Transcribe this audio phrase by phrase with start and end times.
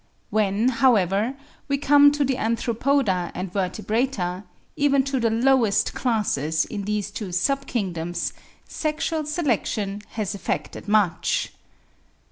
[0.31, 1.35] When, however,
[1.67, 7.25] we come to the Arthropoda and Vertebrata, even to the lowest classes in these two
[7.25, 8.33] great Sub Kingdoms,
[8.67, 11.53] sexual selection has effected much.